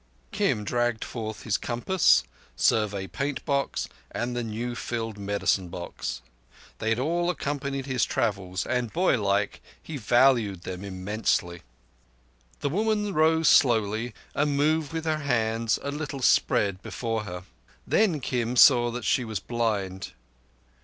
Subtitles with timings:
[0.31, 2.23] Kim dragged forth his compass,
[2.55, 6.23] Survey paint box, and the new filled medicine box.
[6.79, 11.61] They had all accompanied his travels, and boylike he valued them immensely.
[12.61, 17.43] The woman rose slowly and moved with her hands a little spread before her.
[17.85, 20.13] Then Kim saw that she was blind.